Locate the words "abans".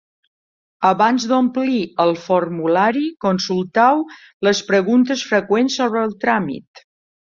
0.91-1.25